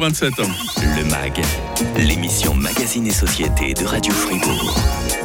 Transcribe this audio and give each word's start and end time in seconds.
27. 0.00 0.32
Le 0.96 1.04
MAG, 1.10 1.44
l'émission 1.96 2.54
Magazine 2.54 3.06
et 3.06 3.12
Société 3.12 3.74
de 3.74 3.84
Radio 3.84 4.12
Fribourg. 4.12 4.76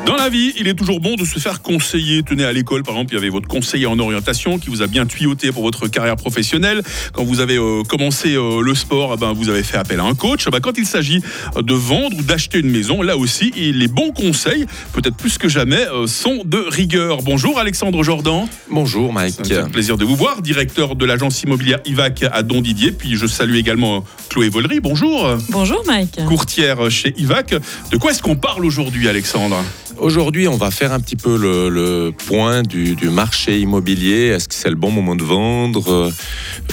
Dans 0.05 0.15
la 0.15 0.29
vie, 0.29 0.53
il 0.59 0.67
est 0.67 0.75
toujours 0.75 0.99
bon 0.99 1.15
de 1.15 1.25
se 1.25 1.39
faire 1.39 1.63
conseiller. 1.63 2.21
Tenez 2.21 2.45
à 2.45 2.53
l'école, 2.53 2.83
par 2.83 2.93
exemple, 2.93 3.13
il 3.13 3.15
y 3.15 3.17
avait 3.17 3.29
votre 3.29 3.47
conseiller 3.47 3.87
en 3.87 3.97
orientation 3.97 4.59
qui 4.59 4.69
vous 4.69 4.83
a 4.83 4.87
bien 4.87 5.07
tuyauté 5.07 5.51
pour 5.51 5.63
votre 5.63 5.87
carrière 5.87 6.15
professionnelle. 6.15 6.83
Quand 7.13 7.23
vous 7.23 7.39
avez 7.39 7.57
euh, 7.57 7.81
commencé 7.83 8.35
euh, 8.35 8.61
le 8.61 8.75
sport, 8.75 9.13
eh 9.15 9.19
ben, 9.19 9.33
vous 9.33 9.49
avez 9.49 9.63
fait 9.63 9.77
appel 9.77 9.99
à 9.99 10.03
un 10.03 10.13
coach. 10.13 10.45
Eh 10.47 10.51
ben, 10.51 10.59
quand 10.59 10.77
il 10.77 10.85
s'agit 10.85 11.21
de 11.59 11.73
vendre 11.73 12.17
ou 12.17 12.21
d'acheter 12.21 12.59
une 12.59 12.69
maison, 12.69 13.01
là 13.01 13.17
aussi, 13.17 13.51
les 13.55 13.87
bons 13.87 14.11
conseils, 14.11 14.67
peut-être 14.93 15.15
plus 15.15 15.39
que 15.39 15.49
jamais, 15.49 15.87
euh, 15.87 16.05
sont 16.05 16.43
de 16.45 16.63
rigueur. 16.69 17.23
Bonjour 17.23 17.57
Alexandre 17.57 18.03
Jordan. 18.03 18.45
Bonjour 18.69 19.11
Mike. 19.11 19.37
C'est 19.43 19.57
un 19.57 19.69
plaisir 19.69 19.97
de 19.97 20.05
vous 20.05 20.15
voir, 20.15 20.43
directeur 20.43 20.95
de 20.95 21.05
l'agence 21.05 21.41
immobilière 21.41 21.79
IVAC 21.85 22.25
à 22.31 22.43
Don 22.43 22.61
Didier. 22.61 22.91
Puis 22.91 23.15
je 23.15 23.25
salue 23.25 23.55
également 23.55 24.03
Chloé 24.29 24.49
Vollery. 24.49 24.79
Bonjour. 24.81 25.35
Bonjour 25.49 25.83
Mike. 25.87 26.19
Courtière 26.45 26.91
chez 26.91 27.11
IVAC. 27.17 27.55
De 27.91 27.97
quoi 27.97 28.11
est-ce 28.11 28.21
qu'on 28.21 28.35
parle 28.35 28.65
aujourd'hui 28.65 29.09
Alexandre? 29.09 29.57
Aujourd'hui, 29.97 30.47
on 30.47 30.57
va 30.57 30.69
faire 30.69 30.93
un 30.93 30.99
petit 30.99 31.15
peu 31.15 31.37
le, 31.37 32.11
point 32.11 32.61
du, 32.61 32.95
marché 33.09 33.59
immobilier. 33.59 34.27
Est-ce 34.27 34.47
que 34.47 34.53
c'est 34.53 34.69
le 34.69 34.75
bon 34.75 34.91
moment 34.91 35.15
de 35.15 35.23
vendre 35.23 36.11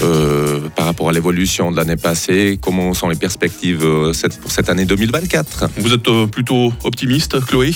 euh, 0.03 0.59
par 0.75 0.85
rapport 0.85 1.09
à 1.09 1.11
l'évolution 1.11 1.71
de 1.71 1.77
l'année 1.77 1.95
passée? 1.95 2.59
Comment 2.61 2.93
sont 2.93 3.09
les 3.09 3.15
perspectives 3.15 3.83
euh, 3.83 4.13
pour 4.43 4.51
cette 4.51 4.69
année 4.69 4.85
2024 4.85 5.65
Vous 5.77 5.91
êtes 5.91 6.07
euh, 6.07 6.27
plutôt 6.27 6.71
optimiste, 6.83 7.43
Chloé? 7.43 7.73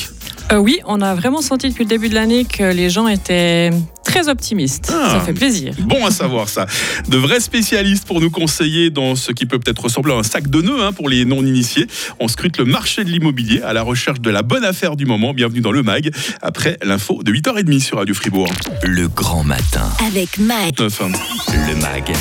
Oui, 0.55 0.79
on 0.85 1.01
a 1.01 1.15
vraiment 1.15 1.41
senti 1.41 1.67
depuis 1.67 1.85
le 1.85 1.89
début 1.89 2.09
de 2.09 2.15
l'année 2.15 2.45
que 2.45 2.63
les 2.63 2.91
gens 2.91 3.07
étaient 3.07 3.71
très 4.17 4.29
optimiste. 4.29 4.87
ça 4.87 5.17
ah. 5.17 5.19
fait 5.19 5.33
plaisir. 5.33 5.73
Bon 5.79 6.03
à 6.05 6.11
savoir 6.11 6.49
ça. 6.49 6.65
De 7.07 7.17
vrais 7.17 7.39
spécialistes 7.39 8.07
pour 8.07 8.19
nous 8.19 8.31
conseiller 8.31 8.89
dans 8.89 9.15
ce 9.15 9.31
qui 9.31 9.45
peut 9.45 9.59
peut-être 9.59 9.83
ressembler 9.83 10.13
à 10.13 10.17
un 10.17 10.23
sac 10.23 10.49
de 10.49 10.61
nœuds 10.61 10.81
hein, 10.81 10.91
pour 10.91 11.07
les 11.07 11.23
non-initiés. 11.23 11.85
On 12.19 12.27
scrute 12.27 12.57
le 12.57 12.65
marché 12.65 13.03
de 13.03 13.09
l'immobilier 13.09 13.61
à 13.61 13.73
la 13.73 13.83
recherche 13.83 14.19
de 14.19 14.31
la 14.31 14.41
bonne 14.41 14.65
affaire 14.65 14.95
du 14.95 15.05
moment. 15.05 15.33
Bienvenue 15.33 15.61
dans 15.61 15.71
le 15.71 15.83
MAG, 15.83 16.11
après 16.41 16.79
l'info 16.83 17.21
de 17.23 17.31
8h30 17.31 17.79
sur 17.79 17.97
Radio 17.97 18.15
Fribourg. 18.15 18.51
Le 18.81 19.07
grand 19.07 19.43
matin. 19.43 19.87
Avec 20.07 20.39
MAG. 20.39 20.73
Le 20.79 21.75
MAG, 21.75 22.11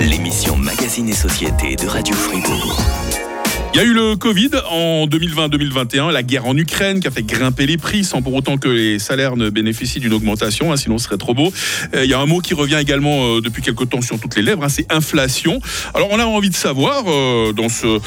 l'émission 0.00 0.54
Magazine 0.56 1.08
et 1.08 1.14
Société 1.14 1.76
de 1.76 1.86
Radio 1.86 2.14
Fribourg. 2.14 2.78
Il 3.74 3.76
y 3.76 3.84
a 3.84 3.84
eu 3.84 3.92
le 3.92 4.16
Covid 4.16 4.50
en 4.70 5.06
2020-2021, 5.06 6.10
la 6.10 6.22
guerre 6.22 6.46
en 6.46 6.56
Ukraine 6.56 7.00
qui 7.00 7.06
a 7.06 7.10
fait 7.10 7.22
grimper 7.22 7.66
les 7.66 7.76
prix 7.76 8.02
sans 8.02 8.22
pour 8.22 8.32
autant 8.32 8.56
que 8.56 8.68
les 8.68 8.98
salaires 8.98 9.36
ne 9.36 9.50
bénéficient 9.50 10.00
d'une 10.00 10.14
augmentation, 10.14 10.72
hein, 10.72 10.76
sinon 10.76 10.98
ce 10.98 11.04
serait 11.04 11.18
trop 11.18 11.34
beau. 11.34 11.52
Euh, 11.94 12.04
il 12.04 12.10
y 12.10 12.14
a 12.14 12.18
un 12.18 12.26
mot 12.26 12.40
qui 12.40 12.54
revient 12.54 12.78
également 12.80 13.36
euh, 13.36 13.40
depuis 13.40 13.62
quelques 13.62 13.90
temps 13.90 14.00
sur 14.00 14.18
toutes 14.18 14.34
les 14.36 14.42
lèvres, 14.42 14.64
hein, 14.64 14.68
c'est 14.68 14.90
inflation. 14.90 15.60
Alors 15.94 16.08
on 16.10 16.18
a 16.18 16.24
envie 16.24 16.48
de 16.48 16.56
savoir 16.56 17.04
euh, 17.06 17.52
dans, 17.52 17.68
ce, 17.68 18.00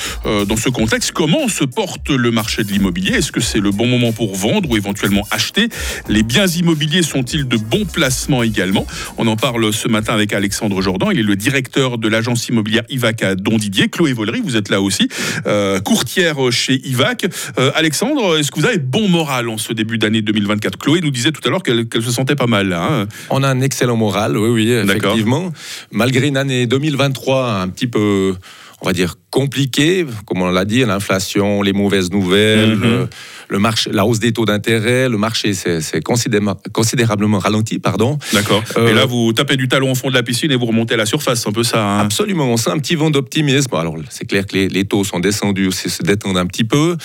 dans 0.45 0.57
ce 0.57 0.69
contexte 0.69 1.11
comment 1.11 1.47
se 1.47 1.63
porte 1.63 2.09
le 2.09 2.31
marché 2.31 2.63
de 2.63 2.71
l'immobilier? 2.71 3.13
Est-ce 3.13 3.31
que 3.31 3.39
c'est 3.39 3.59
le 3.59 3.71
bon 3.71 3.87
moment 3.87 4.11
pour 4.11 4.35
vendre 4.35 4.69
ou 4.69 4.77
éventuellement 4.77 5.25
acheter? 5.31 5.69
Les 6.09 6.23
biens 6.23 6.47
immobiliers 6.47 7.03
sont-ils 7.03 7.47
de 7.47 7.57
bons 7.57 7.85
placements 7.85 8.43
également? 8.43 8.85
On 9.17 9.27
en 9.27 9.35
parle 9.35 9.71
ce 9.71 9.87
matin 9.87 10.13
avec 10.13 10.33
Alexandre 10.33 10.81
Jordan, 10.81 11.09
il 11.13 11.19
est 11.19 11.23
le 11.23 11.35
directeur 11.35 11.99
de 11.99 12.09
l'agence 12.09 12.49
immobilière 12.49 12.83
IVAC 12.89 13.23
à 13.23 13.35
Don 13.35 13.57
Didier. 13.57 13.89
Chloé 13.89 14.11
Vollery, 14.13 14.41
vous 14.43 14.57
êtes 14.57 14.69
là 14.69 14.81
aussi. 14.81 15.07
Euh, 15.51 15.79
courtière 15.81 16.37
chez 16.51 16.79
IVAC. 16.87 17.27
Euh, 17.59 17.71
Alexandre, 17.75 18.37
est-ce 18.37 18.51
que 18.51 18.59
vous 18.59 18.65
avez 18.65 18.77
bon 18.77 19.09
moral 19.09 19.49
en 19.49 19.57
ce 19.57 19.73
début 19.73 19.97
d'année 19.97 20.21
2024 20.21 20.77
Chloé 20.77 21.01
nous 21.01 21.11
disait 21.11 21.31
tout 21.31 21.45
à 21.45 21.51
l'heure 21.51 21.63
qu'elle 21.63 21.85
se 21.91 22.11
sentait 22.11 22.35
pas 22.35 22.47
mal. 22.47 22.71
Hein. 22.71 23.07
On 23.29 23.43
a 23.43 23.49
un 23.49 23.61
excellent 23.61 23.97
moral, 23.97 24.37
oui, 24.37 24.49
oui, 24.49 24.71
effectivement. 24.71 25.51
Malgré 25.91 26.27
une 26.27 26.37
année 26.37 26.67
2023 26.67 27.51
un 27.53 27.67
petit 27.67 27.87
peu 27.87 28.35
on 28.81 28.87
va 28.87 28.93
dire, 28.93 29.15
compliqué, 29.29 30.07
comme 30.25 30.41
on 30.41 30.49
l'a 30.49 30.65
dit, 30.65 30.83
l'inflation, 30.83 31.61
les 31.61 31.71
mauvaises 31.71 32.11
nouvelles, 32.11 32.77
mhm. 32.77 33.07
Le, 33.51 33.59
marché, 33.59 33.89
la 33.91 34.05
hausse 34.05 34.19
des 34.19 34.31
taux 34.31 34.45
d'intérêt, 34.45 35.09
le 35.09 35.17
marché 35.17 35.53
c'est 35.53 36.01
considérablement 36.03 37.37
ralenti, 37.37 37.79
pardon. 37.79 38.17
D'accord. 38.33 38.63
et 38.77 38.79
euh, 38.79 38.93
là, 38.93 39.05
vous 39.05 39.33
tapez 39.33 39.57
du 39.57 39.67
talon 39.67 39.91
au 39.91 39.95
fond 39.95 40.09
de 40.09 40.13
la 40.13 40.23
piscine 40.23 40.51
et 40.51 40.55
vous 40.55 40.65
remontez 40.65 40.93
à 40.93 40.97
la 40.97 41.05
surface, 41.05 41.41
c'est 41.41 41.49
un 41.49 41.51
peu 41.51 41.63
ça. 41.63 41.83
Hein 41.83 41.99
Absolument, 41.99 42.45
on 42.45 42.55
sent 42.55 42.69
un 42.71 42.79
petit 42.79 42.95
vent 42.95 43.09
d'optimisme. 43.09 43.75
Alors, 43.75 43.97
c'est 44.09 44.25
clair 44.25 44.45
que 44.45 44.55
les, 44.57 44.85
taux 44.85 45.03
sont 45.03 45.19
descendus, 45.19 45.67
aussi, 45.67 45.89
se 45.89 46.01
détendent 46.01 46.37
un 46.37 46.45
petit 46.45 46.63
peu. 46.63 46.95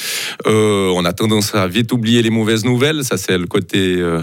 Euh, 0.47 0.93
on 0.95 1.05
a 1.05 1.12
tendance 1.12 1.55
à 1.57 1.67
vite 1.67 1.93
oublier 1.93 2.23
les 2.23 2.31
mauvaises 2.31 2.65
nouvelles, 2.65 3.05
ça 3.05 3.17
c'est 3.17 3.37
le 3.37 3.47
côté, 3.47 3.97
euh, 3.97 4.21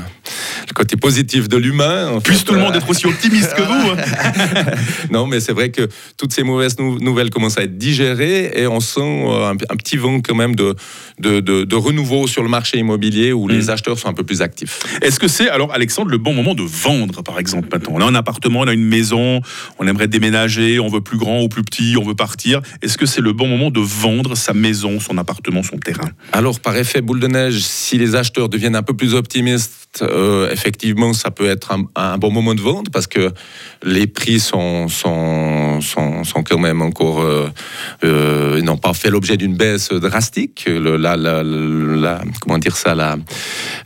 le 0.70 0.74
côté 0.74 0.96
positif 0.96 1.50
de 1.50 1.58
l'humain. 1.58 2.20
Puisse 2.24 2.46
tout 2.46 2.54
le 2.54 2.62
monde 2.62 2.76
être 2.76 2.90
aussi 2.90 3.06
optimiste 3.06 3.54
que 3.54 3.62
vous. 3.64 3.90
Hein. 3.92 4.76
non, 5.12 5.28
mais 5.28 5.42
c'est 5.42 5.54
vrai 5.54 5.72
que 5.72 5.90
toutes 6.18 6.32
ces 6.32 6.44
mauvaises 6.44 6.78
nouvelles 6.80 7.32
commencent 7.32 7.58
à 7.58 7.64
être 7.64 7.78
digérées 7.78 8.52
et 8.56 8.66
on 8.66 8.80
sent 8.80 9.02
un, 9.02 9.76
petit 9.76 9.98
vent 9.98 10.22
quand 10.22 10.36
même 10.36 10.56
de, 10.56 10.76
de, 11.20 11.76
renouveau 11.76 12.13
sur 12.28 12.44
le 12.44 12.50
marché 12.50 12.78
immobilier 12.78 13.34
où 13.34 13.48
les 13.48 13.66
mm. 13.66 13.70
acheteurs 13.70 14.00
sont 14.00 14.08
un 14.08 14.14
peu 14.14 14.24
plus 14.24 14.42
actifs. 14.42 14.80
Est-ce 15.02 15.20
que 15.20 15.28
c'est 15.28 15.50
alors, 15.50 15.74
Alexandre, 15.74 16.12
le 16.12 16.18
bon 16.18 16.34
moment 16.34 16.56
de 16.56 16.64
vendre, 16.64 17.24
par 17.24 17.40
exemple, 17.40 17.70
maintenant? 17.72 17.94
On 17.96 18.02
a 18.02 18.06
un 18.06 18.16
appartement, 18.16 18.62
on 18.62 18.68
a 18.68 18.74
une 18.74 18.86
maison, 18.86 19.42
on 19.80 19.88
aimerait 19.88 20.08
déménager, 20.08 20.80
on 20.80 20.88
veut 20.88 21.02
plus 21.02 21.18
grand 21.18 21.42
ou 21.42 21.50
plus 21.50 21.64
petit, 21.64 21.96
on 21.98 22.04
veut 22.04 22.16
partir. 22.16 22.62
Est-ce 22.82 22.98
que 22.98 23.06
c'est 23.06 23.22
le 23.22 23.34
bon 23.34 23.48
moment 23.48 23.72
de 23.72 23.80
vendre 23.80 24.36
sa 24.36 24.54
maison, 24.54 25.00
son 25.00 25.18
appartement, 25.18 25.64
son 25.64 25.78
terrain? 25.78 26.10
Alors, 26.32 26.60
par 26.60 26.76
effet 26.76 27.02
boule 27.02 27.20
de 27.20 27.28
neige, 27.28 27.60
si 27.60 27.98
les 27.98 28.16
acheteurs 28.16 28.50
deviennent 28.50 28.76
un 28.76 28.84
peu 28.84 28.96
plus 28.96 29.14
optimistes, 29.14 29.84
euh, 30.02 30.52
effectivement, 30.52 31.14
ça 31.14 31.30
peut 31.30 31.48
être 31.48 31.76
un, 31.96 32.18
bon 32.18 32.32
moment 32.32 32.56
de 32.56 32.62
vente 32.62 32.90
parce 32.90 33.06
que 33.06 33.32
les 33.84 34.08
prix 34.08 34.40
sont, 34.40 34.88
sont, 34.88 35.82
sont, 35.82 36.24
sont 36.24 36.44
quand 36.44 36.58
même 36.58 36.82
encore. 36.82 37.22
Euh, 37.22 37.50
euh, 38.04 38.62
n'ont 38.64 38.78
pas 38.78 38.94
fait 38.94 39.10
l'objet 39.10 39.38
d'une 39.38 39.56
baisse 39.56 39.90
drastique. 39.92 40.66
Le, 40.68 40.98
la, 40.98 41.16
la, 41.18 41.44
comment 42.42 42.58
dire 42.58 42.76
ça 42.76 42.96
la, 42.96 43.18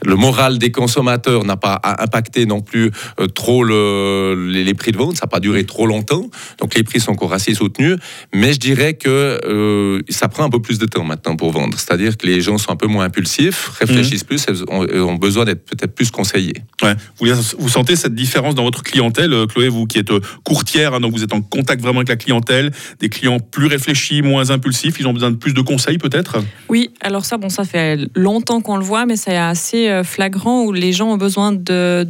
Le 0.05 0.15
moral 0.15 0.57
des 0.57 0.71
consommateurs 0.71 1.43
n'a 1.43 1.57
pas 1.57 1.79
impacté 1.83 2.45
non 2.45 2.61
plus 2.61 2.91
euh, 3.19 3.27
trop 3.27 3.63
le, 3.63 4.49
les, 4.51 4.73
prix 4.73 4.91
de 4.91 4.97
vente. 4.97 5.15
Ça 5.15 5.25
n'a 5.25 5.29
pas 5.29 5.39
duré 5.39 5.65
trop 5.65 5.87
longtemps. 5.87 6.29
Donc 6.59 6.75
les 6.75 6.83
prix 6.83 6.99
sont 6.99 7.11
encore 7.11 7.33
assez 7.33 7.53
soutenus. 7.53 7.97
Mais 8.33 8.53
je 8.53 8.59
dirais 8.59 8.93
que 8.93 10.01
ça 10.09 10.27
prend 10.27 10.43
un 10.43 10.49
peu 10.49 10.61
plus 10.61 10.79
de 10.79 10.85
temps 10.85 11.03
maintenant 11.03 11.35
pour 11.35 11.51
vendre. 11.51 11.77
C'est-à-dire 11.77 12.17
que 12.17 12.25
les 12.25 12.41
gens 12.41 12.57
sont 12.57 12.71
un 12.71 12.75
peu 12.75 12.87
moins 12.87 13.05
impulsifs, 13.05 13.69
réfléchissent 13.79 14.23
mmh. 14.23 14.27
plus, 14.27 14.45
ont, 14.69 14.85
ont 15.07 15.15
besoin 15.15 15.45
d'être 15.45 15.65
peut-être 15.65 15.93
plus 15.93 16.11
conseillés. 16.11 16.63
Ouais. 16.81 16.95
Vous, 17.19 17.27
vous, 17.57 17.69
sentez 17.69 17.95
cette 17.95 18.15
différence 18.15 18.55
dans 18.55 18.63
votre 18.63 18.83
clientèle, 18.83 19.33
euh, 19.33 19.45
Chloé, 19.45 19.69
vous 19.69 19.85
qui 19.85 19.99
êtes 19.99 20.11
euh, 20.11 20.19
courtière, 20.43 20.93
hein, 20.93 20.99
donc 20.99 21.13
vous 21.13 21.23
êtes 21.23 21.33
en 21.33 21.41
contact 21.41 21.81
vraiment 21.81 21.99
avec 21.99 22.09
la 22.09 22.15
clientèle, 22.15 22.71
des 22.99 23.09
clients 23.09 23.39
plus 23.39 23.67
réfléchis, 23.67 24.21
moins 24.21 24.49
impulsifs, 24.49 24.99
ils 24.99 25.07
ont 25.07 25.13
besoin 25.13 25.31
de 25.31 25.35
plus 25.35 25.53
de 25.53 25.61
conseils 25.61 25.97
peut-être? 25.97 26.37
Oui, 26.69 26.91
alors 27.01 27.25
ça, 27.25 27.37
bon, 27.37 27.49
ça 27.49 27.63
fait 27.63 27.96
longtemps 28.15 28.61
qu'on 28.61 28.77
le 28.77 28.83
voit, 28.83 29.05
mais 29.05 29.15
c'est 29.15 29.37
assez 29.37 29.89
euh, 29.89 30.03
flagrant 30.03 30.63
où 30.63 30.71
les 30.71 30.93
gens 30.93 31.11
ont 31.11 31.17
besoin 31.17 31.51
de, 31.51 32.07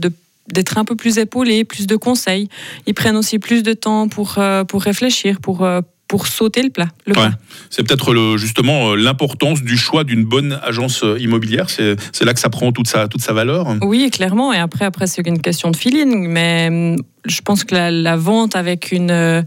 d'être 0.48 0.78
un 0.78 0.86
peu 0.86 0.96
plus 0.96 1.18
épaulés, 1.18 1.64
plus 1.64 1.88
de 1.88 1.96
conseils. 1.96 2.50
Ils 2.86 2.94
prennent 2.94 3.18
aussi 3.18 3.40
plus 3.40 3.64
de 3.64 3.74
temps 3.74 4.08
pour, 4.08 4.40
pour 4.68 4.82
réfléchir, 4.82 5.40
pour, 5.40 5.68
pour 6.08 6.28
sauter 6.28 6.64
le 6.64 6.70
plat. 6.70 6.88
C'est 7.70 7.86
peut-être 7.86 8.38
justement 8.38 8.92
euh, 8.92 8.96
l'importance 8.96 9.62
du 9.62 9.78
choix 9.78 10.04
d'une 10.04 10.24
bonne 10.24 10.60
agence 10.64 11.04
euh, 11.04 11.20
immobilière. 11.20 11.70
C'est 11.70 12.26
là 12.26 12.34
que 12.34 12.40
ça 12.40 12.50
prend 12.50 12.72
toute 12.72 12.88
sa, 12.88 13.08
toute 13.08 13.22
sa 13.22 13.34
valeur. 13.34 13.76
Oui, 13.82 14.10
clairement. 14.10 14.54
Et 14.54 14.58
après, 14.58 14.86
après 14.86 15.08
c'est 15.08 15.26
une 15.28 15.42
question 15.42 15.72
de 15.72 15.76
feeling. 15.76 16.28
Mais 16.30 16.68
hum, 16.70 16.96
je 17.26 17.42
pense 17.42 17.64
que 17.64 17.76
la, 17.76 18.16
vente 18.16 18.56
avec 18.56 18.92
une, 18.92 19.12
euh, 19.12 19.42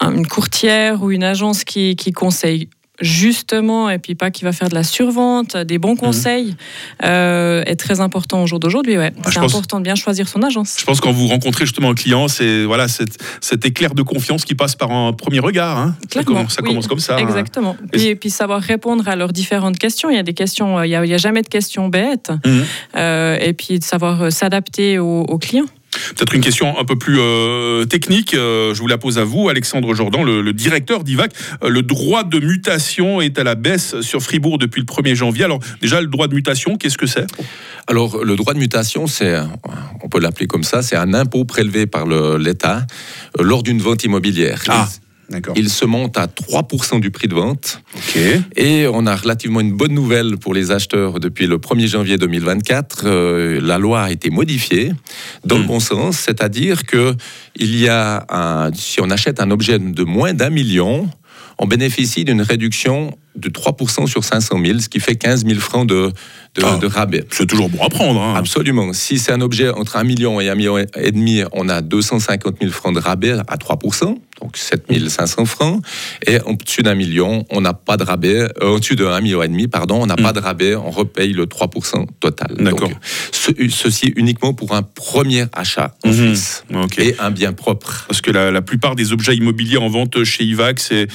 une 0.00 0.26
courtière 0.26 1.02
ou 1.02 1.10
une 1.10 1.24
agence 1.24 1.64
qui, 1.64 1.94
qui 1.96 2.12
conseille 2.12 2.68
justement, 3.02 3.90
et 3.90 3.98
puis 3.98 4.14
pas 4.14 4.30
qui 4.30 4.44
va 4.44 4.52
faire 4.52 4.68
de 4.68 4.74
la 4.74 4.84
survente, 4.84 5.56
des 5.56 5.78
bons 5.78 5.92
mhm. 5.92 5.98
conseils, 5.98 6.56
euh, 7.04 7.62
est 7.66 7.76
très 7.76 8.00
important 8.00 8.42
au 8.42 8.46
jour 8.46 8.58
d'aujourd'hui. 8.58 8.96
Ouais. 8.96 9.12
Ah, 9.24 9.30
c'est 9.30 9.38
important 9.40 9.78
de 9.78 9.84
bien 9.84 9.94
choisir 9.94 10.28
son 10.28 10.42
agence. 10.42 10.76
Je 10.78 10.84
pense 10.84 11.00
que 11.00 11.04
quand 11.04 11.12
vous 11.12 11.26
rencontrez 11.26 11.66
justement 11.66 11.90
un 11.90 11.94
client, 11.94 12.28
c'est 12.28 12.64
voilà, 12.64 12.86
cet 12.88 13.66
éclair 13.66 13.94
de 13.94 14.02
confiance 14.02 14.44
qui 14.44 14.54
passe 14.54 14.76
par 14.76 14.90
un 14.92 15.12
premier 15.12 15.40
regard. 15.40 15.78
Hein. 15.78 15.96
Ça, 16.12 16.22
commence, 16.22 16.54
ça 16.54 16.62
commence, 16.62 16.86
comme 16.86 17.00
ça. 17.00 17.16
Hein. 17.16 17.18
Exactement. 17.18 17.76
Et, 17.92 18.14
puis 18.14 18.30
savoir 18.30 18.60
répondre 18.60 19.08
à 19.08 19.16
leurs 19.16 19.32
différentes 19.32 19.78
questions. 19.78 20.08
Il 20.08 20.16
y 20.16 20.18
a 20.18 20.22
des 20.22 20.34
questions, 20.34 20.78
euh, 20.78 20.86
il 20.86 20.90
n'y 20.90 21.14
a, 21.14 21.18
jamais 21.18 21.42
de 21.42 21.48
questions 21.48 21.88
bêtes. 21.88 22.30
Mhm. 22.44 22.64
Euh, 22.96 23.36
et 23.40 23.52
puis 23.52 23.78
de 23.78 23.84
savoir 23.84 24.30
s'adapter 24.32 24.98
aux, 24.98 25.22
aux 25.22 25.38
clients. 25.38 25.66
Peut-être 26.16 26.34
une 26.34 26.40
question 26.40 26.78
un 26.78 26.84
peu 26.84 26.96
plus 26.96 27.18
euh, 27.18 27.84
technique, 27.84 28.34
euh, 28.34 28.74
je 28.74 28.80
vous 28.80 28.86
la 28.86 28.98
pose 28.98 29.18
à 29.18 29.24
vous, 29.24 29.48
Alexandre 29.48 29.94
Jordan, 29.94 30.24
le, 30.24 30.52
directeur 30.52 31.04
d'IVAC. 31.04 31.32
Euh, 31.62 31.68
le 31.68 31.82
droit 31.82 32.24
de 32.24 32.38
mutation 32.38 33.20
est 33.20 33.38
à 33.38 33.44
la 33.44 33.54
baisse 33.54 34.00
sur 34.00 34.22
Fribourg 34.22 34.58
depuis 34.58 34.80
le 34.80 34.86
1er 34.86 35.14
janvier. 35.14 35.44
Alors 35.44 35.60
déjà, 35.80 36.00
le 36.00 36.06
droit 36.06 36.28
de 36.28 36.34
mutation, 36.34 36.76
qu'est-ce 36.76 36.98
que 36.98 37.06
c'est? 37.06 37.26
Alors 37.86 38.24
le 38.24 38.36
droit 38.36 38.54
de 38.54 38.58
mutation, 38.58 39.06
c'est, 39.06 39.36
on 40.02 40.08
peut 40.08 40.20
l'appeler 40.20 40.46
comme 40.46 40.64
ça, 40.64 40.82
c'est 40.82 40.96
un 40.96 41.14
impôt 41.14 41.44
prélevé 41.44 41.86
par 41.86 42.06
l'État 42.06 42.86
lors 43.38 43.62
d'une 43.62 43.80
vente 43.80 44.04
immobilière. 44.04 44.62
Ah. 44.68 44.88
Il 45.56 45.68
se 45.68 45.84
monte 45.84 46.16
à 46.16 46.26
3% 46.26 47.00
du 47.00 47.10
prix 47.10 47.28
de 47.28 47.34
vente. 47.34 47.82
Et 48.56 48.86
on 48.86 49.06
a 49.06 49.16
relativement 49.16 49.60
une 49.60 49.72
bonne 49.72 49.92
nouvelle 49.92 50.36
pour 50.38 50.54
les 50.54 50.70
acheteurs 50.70 51.20
depuis 51.20 51.46
le 51.46 51.58
1er 51.58 51.86
janvier 51.86 52.16
2024. 52.18 53.02
Euh, 53.04 53.60
la 53.62 53.78
loi 53.78 54.02
a 54.02 54.10
été 54.10 54.30
modifiée 54.30 54.92
dans 55.44 55.56
le 55.56 55.64
hmm. 55.64 55.66
bon 55.66 55.80
sens, 55.80 56.18
c'est-à-dire 56.18 56.84
que 56.84 57.14
il 57.56 57.78
y 57.78 57.88
a 57.88 58.24
un, 58.28 58.72
si 58.74 59.00
on 59.00 59.10
achète 59.10 59.40
un 59.40 59.50
objet 59.50 59.78
de 59.78 60.04
moins 60.04 60.34
d'un 60.34 60.50
million, 60.50 61.08
on 61.62 61.66
bénéficie 61.66 62.24
d'une 62.24 62.42
réduction 62.42 63.16
de 63.36 63.48
3% 63.48 64.06
sur 64.06 64.24
500 64.24 64.58
000, 64.62 64.80
ce 64.80 64.88
qui 64.90 65.00
fait 65.00 65.14
15 65.16 65.46
000 65.46 65.58
francs 65.60 65.88
de, 65.88 66.12
de, 66.56 66.62
Ah. 66.62 66.76
de 66.76 66.86
rabais. 66.86 67.24
C'est 67.30 67.46
toujours 67.46 67.70
bon 67.70 67.82
à 67.82 67.88
prendre. 67.88 68.20
hein. 68.20 68.34
Absolument. 68.36 68.92
Si 68.92 69.18
c'est 69.18 69.32
un 69.32 69.40
objet 69.40 69.70
entre 69.70 69.96
1 69.96 70.04
million 70.04 70.38
et 70.40 70.50
1 70.50 70.54
million 70.54 70.76
et 70.76 71.12
demi, 71.12 71.42
on 71.52 71.68
a 71.70 71.80
250 71.80 72.56
000 72.60 72.72
francs 72.72 72.94
de 72.94 73.00
rabais 73.00 73.32
à 73.48 73.56
3%, 73.56 74.18
donc 74.42 74.56
7 74.58 74.84
500 75.08 75.46
francs. 75.46 75.82
Et 76.26 76.40
au-dessus 76.40 76.82
d'un 76.82 76.94
million, 76.94 77.46
on 77.50 77.62
n'a 77.62 77.72
pas 77.72 77.96
de 77.96 78.04
rabais. 78.04 78.40
euh, 78.60 78.74
au-dessus 78.74 78.96
de 78.96 79.06
1 79.06 79.20
million 79.22 79.42
et 79.42 79.48
demi, 79.48 79.66
pardon, 79.66 80.02
on 80.02 80.06
n'a 80.06 80.16
pas 80.16 80.34
de 80.34 80.40
rabais, 80.40 80.74
on 80.74 80.90
repaye 80.90 81.32
le 81.32 81.46
3% 81.46 82.06
total. 82.20 82.54
Hmm. 82.58 82.64
D'accord. 82.64 82.90
Ceci 83.70 84.12
uniquement 84.16 84.54
pour 84.54 84.74
un 84.74 84.82
premier 84.82 85.46
achat 85.52 85.94
en 86.04 86.08
Mhm. 86.10 86.14
Suisse. 86.34 86.64
Et 86.98 87.14
un 87.18 87.30
bien 87.30 87.52
propre. 87.52 88.04
Parce 88.08 88.20
que 88.20 88.30
la, 88.30 88.50
la 88.50 88.62
plupart 88.62 88.94
des 88.94 89.12
objets 89.12 89.34
immobiliers 89.34 89.78
en 89.78 89.88
vente 89.88 90.22
chez 90.24 90.44
IVAC, 90.44 90.78
c'est- 90.80 91.08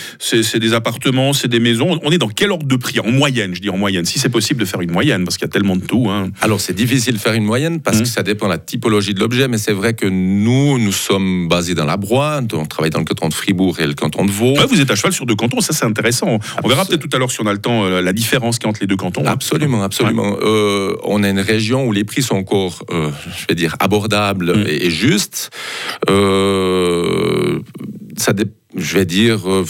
des 0.57 0.74
appartements, 0.74 1.33
c'est 1.33 1.47
des 1.47 1.59
maisons. 1.59 2.00
On 2.03 2.12
est 2.12 2.18
dans 2.18 2.27
quel 2.29 2.51
ordre 2.51 2.65
de 2.65 2.75
prix? 2.75 3.00
En 3.00 3.12
moyenne, 3.12 3.53
je 3.56 3.62
dis 3.62 3.69
en 3.69 3.77
moyenne. 3.77 4.06
Si 4.06 4.18
c'est 4.19 4.29
possible 4.29 4.59
de 4.59 4.65
faire 4.65 4.81
une 4.81 4.91
moyenne, 4.91 5.24
parce 5.24 5.38
qu'il 5.38 5.45
y 5.45 5.50
a 5.50 5.51
tellement 5.51 5.75
de 5.75 5.85
tout. 5.85 6.07
hein. 6.09 6.29
Alors 6.41 6.59
c'est 6.59 6.74
difficile 6.74 7.13
de 7.13 7.19
faire 7.19 7.33
une 7.33 7.44
moyenne 7.45 7.79
parce 7.79 7.97
Mhm. 7.97 8.03
que 8.03 8.09
ça 8.09 8.24
dépend 8.24 8.47
de 8.47 8.51
la 8.51 8.57
typologie 8.57 9.13
de 9.13 9.19
l'objet, 9.19 9.47
mais 9.47 9.57
c'est 9.57 9.71
vrai 9.73 9.94
que 9.94 10.06
nous, 10.07 10.77
nous 10.80 10.91
sommes 10.91 11.47
basés 11.47 11.75
dans 11.75 11.85
la 11.85 11.97
Broye, 11.97 12.41
on 12.53 12.65
travaille 12.65 12.89
dans 12.91 13.00
le 13.00 13.06
canton 13.06 13.30
de 13.30 13.33
Fribourg 13.33 13.80
et 13.80 13.88
le 13.88 13.94
canton 13.94 14.25
de 14.25 14.31
Vaud. 14.31 14.57
Ouais, 14.57 14.65
vous 14.68 14.81
êtes 14.81 14.89
à 14.91 14.95
cheval 14.95 15.13
sur 15.13 15.25
deux 15.25 15.35
cantons, 15.35 15.62
ça 15.62 15.73
c'est 15.73 15.85
intéressant. 15.85 16.39
On 16.63 16.68
verra 16.68 16.85
peut-être 16.85 17.01
tout 17.07 17.15
à 17.15 17.19
l'heure 17.19 17.31
si 17.31 17.39
on 17.41 17.45
a 17.45 17.53
le 17.53 17.59
temps 17.59 17.85
euh, 17.85 18.01
la 18.01 18.13
différence 18.13 18.57
qu'il 18.57 18.65
y 18.65 18.68
a 18.68 18.69
entre 18.71 18.81
les 18.81 18.88
deux 18.88 18.95
cantons. 18.97 19.25
Absolument, 19.25 19.83
absolument. 19.83 20.38
Euh, 20.41 20.95
on 21.03 21.23
a 21.23 21.30
une 21.30 21.39
région 21.39 21.85
où 21.85 21.91
les 21.91 22.03
prix 22.03 22.16
sont 22.23 22.35
encore, 22.35 22.83
euh, 22.91 23.11
je 23.39 23.45
vais 23.47 23.55
dire, 23.55 23.75
abordables 23.79 24.57
Mm. 24.57 24.65
et, 24.67 24.85
et 24.85 24.89
justes. 24.91 25.49
Euh, 26.09 27.59
ça 28.17 28.33
je 28.75 28.97
vais 28.97 29.05
dire, 29.05 29.49
euh, 29.49 29.65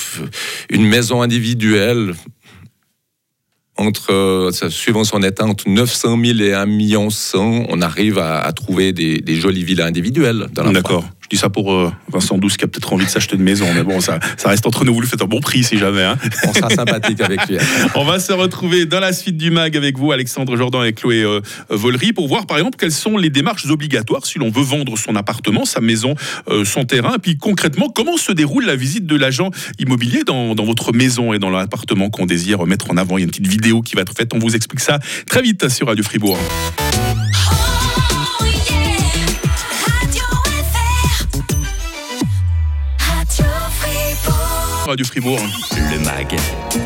une 0.69 0.85
maison 0.85 1.21
individuelle 1.21 2.13
entre, 3.77 4.11
euh, 4.11 4.51
suivant 4.69 5.03
son 5.03 5.21
état, 5.21 5.45
entre 5.45 5.69
900 5.69 6.17
000 6.23 6.39
et 6.39 6.53
1 6.53 6.65
million 6.65 7.09
100, 7.09 7.65
on 7.69 7.81
arrive 7.81 8.17
à, 8.17 8.39
à 8.39 8.51
trouver 8.51 8.91
des, 8.91 9.19
des 9.21 9.35
jolies 9.35 9.63
villas 9.63 9.85
individuelles 9.87 10.47
D'accord. 10.73 11.05
Je 11.27 11.35
dis 11.35 11.41
ça 11.41 11.49
pour 11.49 11.73
euh, 11.73 11.91
Vincent 12.09 12.37
Douce 12.37 12.55
qui 12.55 12.63
a 12.63 12.69
peut-être 12.69 12.93
envie 12.93 13.03
de 13.03 13.09
s'acheter 13.09 13.35
une 13.35 13.43
maison, 13.43 13.65
mais 13.75 13.83
bon, 13.83 13.99
ça, 13.99 14.17
ça 14.37 14.47
reste 14.47 14.65
entre 14.65 14.85
nous. 14.85 14.93
Vous 14.93 15.01
le 15.01 15.07
faites 15.07 15.21
un 15.21 15.25
bon 15.25 15.41
prix 15.41 15.61
si 15.61 15.77
jamais. 15.77 16.01
hein. 16.03 16.17
On 16.47 16.53
sera 16.53 16.69
sympathique 16.69 17.19
avec 17.19 17.45
lui. 17.49 17.57
On 17.95 18.05
va 18.05 18.21
se 18.21 18.31
retrouver 18.31 18.85
dans 18.85 19.01
la 19.01 19.11
suite 19.11 19.35
du 19.35 19.51
MAG 19.51 19.75
avec 19.75 19.97
vous, 19.97 20.13
Alexandre 20.13 20.55
Jordan 20.55 20.85
et 20.85 20.93
Chloé 20.93 21.23
euh, 21.23 21.41
Vollery, 21.69 22.13
pour 22.13 22.29
voir 22.29 22.45
par 22.45 22.57
exemple 22.57 22.77
quelles 22.79 22.93
sont 22.93 23.17
les 23.17 23.29
démarches 23.29 23.65
obligatoires 23.65 24.25
si 24.25 24.39
l'on 24.39 24.49
veut 24.49 24.63
vendre 24.63 24.97
son 24.97 25.17
appartement, 25.17 25.65
sa 25.65 25.81
maison, 25.81 26.15
euh, 26.49 26.63
son 26.63 26.85
terrain. 26.85 27.15
Et 27.15 27.19
puis 27.19 27.37
concrètement, 27.37 27.89
comment 27.89 28.15
se 28.15 28.31
déroule 28.31 28.65
la 28.65 28.77
visite 28.77 29.05
de 29.05 29.15
l'agent 29.17 29.51
immobilier 29.79 30.23
dans, 30.25 30.55
dans 30.55 30.63
votre 30.63 30.93
maison 30.93 31.33
et 31.33 31.39
dans 31.39 31.49
l'appartement 31.49 32.09
qu'on 32.09 32.25
désire 32.25 32.65
mettre 32.65 32.89
en 32.89 32.95
avant? 32.95 33.17
Il 33.17 33.21
y 33.21 33.23
a 33.23 33.25
une 33.25 33.31
petite 33.31 33.47
vidéo 33.47 33.81
qui 33.81 33.95
va 33.97 34.03
être 34.03 34.13
faite. 34.15 34.31
On 34.33 34.39
vous 34.39 34.55
explique 34.55 34.79
ça 34.79 34.99
très 35.27 35.41
vite 35.41 35.67
sur 35.67 35.87
Radio 35.87 36.05
Fribourg. 36.05 36.37
Radio 44.87 45.05
Fribourg. 45.05 45.39
Le 45.91 45.99
MAG, 45.99 46.33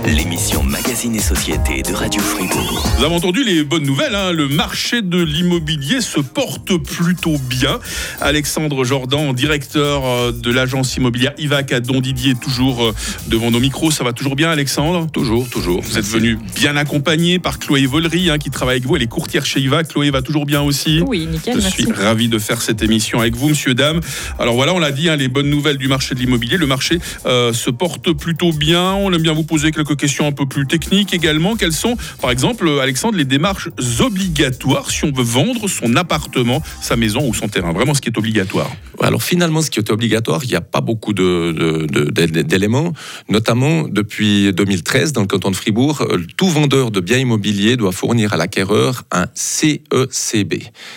l'émission 0.07 0.63
Magazine 0.63 1.15
et 1.15 1.19
Société 1.19 1.83
de 1.83 1.93
Radio 1.93 2.19
Fribourg. 2.19 2.83
Vous 2.97 3.03
avez 3.03 3.13
entendu 3.13 3.43
les 3.43 3.63
bonnes 3.63 3.85
nouvelles, 3.85 4.15
hein, 4.15 4.31
le 4.31 4.47
marché 4.47 5.03
de 5.03 5.21
l'immobilier 5.21 6.01
se 6.01 6.19
porte 6.19 6.75
plutôt 6.77 7.37
bien. 7.37 7.79
Alexandre 8.19 8.83
Jordan, 8.85 9.33
directeur 9.33 10.03
euh, 10.03 10.31
de 10.31 10.51
l'agence 10.51 10.97
immobilière 10.97 11.33
IVAC 11.37 11.73
à 11.73 11.79
Don 11.79 12.01
Didier, 12.01 12.33
toujours 12.33 12.83
euh, 12.85 12.95
devant 13.27 13.51
nos 13.51 13.59
micros. 13.59 13.91
Ça 13.91 14.03
va 14.03 14.13
toujours 14.13 14.35
bien, 14.35 14.49
Alexandre? 14.49 15.07
Toujours, 15.11 15.47
toujours. 15.47 15.81
Vous 15.81 15.99
êtes 15.99 16.07
venu 16.07 16.39
bien 16.55 16.77
accompagné 16.77 17.37
par 17.37 17.59
Chloé 17.59 17.85
Vollery, 17.85 18.31
hein, 18.31 18.39
qui 18.39 18.49
travaille 18.49 18.77
avec 18.77 18.87
vous. 18.87 18.95
Elle 18.95 19.03
est 19.03 19.07
courtière 19.07 19.45
chez 19.45 19.59
IVAC. 19.59 19.89
Chloé 19.89 20.09
va 20.09 20.23
toujours 20.23 20.47
bien 20.47 20.61
aussi? 20.61 21.01
Oui, 21.05 21.27
nickel, 21.27 21.55
je 21.55 21.59
merci. 21.61 21.83
suis 21.83 21.91
ravi 21.91 22.29
de 22.29 22.39
faire 22.39 22.63
cette 22.63 22.81
émission 22.81 23.19
avec 23.19 23.35
vous, 23.35 23.49
monsieur, 23.49 23.75
dame. 23.75 23.99
Alors 24.39 24.55
voilà, 24.55 24.73
on 24.73 24.79
l'a 24.79 24.91
dit, 24.91 25.07
hein, 25.07 25.17
les 25.17 25.27
bonnes 25.27 25.49
nouvelles 25.49 25.77
du 25.77 25.87
marché 25.87 26.15
de 26.15 26.19
l'immobilier. 26.19 26.57
Le 26.57 26.65
marché 26.65 26.99
euh, 27.27 27.53
se 27.53 27.69
porte 27.69 27.90
plutôt 27.99 28.51
bien. 28.51 28.93
On 28.93 29.11
aime 29.11 29.21
bien 29.21 29.33
vous 29.33 29.43
poser 29.43 29.71
quelques 29.71 29.95
questions 29.95 30.27
un 30.27 30.31
peu 30.31 30.45
plus 30.45 30.67
techniques 30.67 31.13
également. 31.13 31.55
Quelles 31.55 31.73
sont, 31.73 31.97
par 32.21 32.31
exemple, 32.31 32.67
euh, 32.67 32.79
Alexandre, 32.79 33.17
les 33.17 33.25
démarches 33.25 33.69
obligatoires 33.99 34.89
si 34.89 35.05
on 35.05 35.11
veut 35.11 35.23
vendre 35.23 35.67
son 35.67 35.95
appartement, 35.95 36.61
sa 36.81 36.95
maison 36.95 37.27
ou 37.27 37.33
son 37.33 37.47
terrain? 37.47 37.73
Vraiment 37.73 37.93
ce 37.93 38.01
qui 38.01 38.09
est 38.09 38.17
obligatoire. 38.17 38.71
Alors 39.01 39.23
finalement, 39.23 39.61
ce 39.61 39.69
qui 39.69 39.79
est 39.79 39.91
obligatoire, 39.91 40.43
il 40.43 40.49
n'y 40.49 40.55
a 40.55 40.61
pas 40.61 40.81
beaucoup 40.81 41.13
d'éléments, 41.13 42.93
notamment 43.29 43.87
depuis 43.87 44.53
2013, 44.53 45.13
dans 45.13 45.21
le 45.21 45.27
canton 45.27 45.51
de 45.51 45.55
Fribourg, 45.55 46.01
euh, 46.01 46.19
tout 46.37 46.47
vendeur 46.47 46.91
de 46.91 46.99
biens 46.99 47.17
immobiliers 47.17 47.77
doit 47.77 47.91
fournir 47.91 48.33
à 48.33 48.37
l'acquéreur 48.37 49.03
un 49.11 49.25
CECB. 49.33 50.53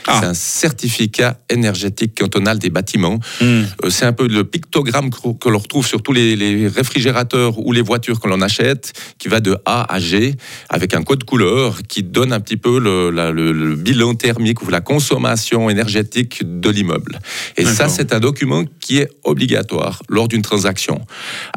Ah. 0.06 0.18
C'est 0.20 0.26
un 0.26 0.34
certificat 0.34 1.38
énergétique 1.50 2.18
cantonal 2.18 2.58
des 2.58 2.70
bâtiments. 2.70 3.18
Euh, 3.42 3.64
C'est 3.88 4.04
un 4.04 4.12
peu 4.12 4.28
le 4.28 4.44
pictogramme 4.44 5.10
que 5.10 5.24
que 5.32 5.48
l'on 5.48 5.58
retrouve 5.58 5.86
sur 5.86 6.02
tous 6.02 6.12
les, 6.12 6.36
les 6.36 6.68
réfrigérateurs 6.84 7.58
ou 7.58 7.72
les 7.72 7.80
voitures 7.82 8.20
que 8.20 8.28
l'on 8.28 8.40
achète, 8.42 8.92
qui 9.18 9.28
va 9.28 9.40
de 9.40 9.56
A 9.64 9.92
à 9.92 9.98
G, 9.98 10.34
avec 10.68 10.92
un 10.94 11.02
code 11.02 11.24
couleur 11.24 11.78
qui 11.88 12.02
donne 12.02 12.32
un 12.32 12.40
petit 12.40 12.58
peu 12.58 12.78
le, 12.78 13.10
la- 13.10 13.30
le- 13.30 13.52
le 13.52 13.74
bilan 13.74 14.14
thermique 14.14 14.60
ou 14.62 14.68
la 14.70 14.80
consommation 14.80 15.70
énergétique 15.70 16.42
de 16.60 16.68
l'immeuble. 16.70 17.18
Et 17.56 17.64
ça, 17.64 17.88
c'est 17.88 18.12
un 18.12 18.20
document 18.20 18.64
qui 18.80 18.98
est 18.98 19.08
obligatoire 19.24 20.02
lors 20.08 20.28
d'une 20.28 20.42
transaction. 20.42 21.00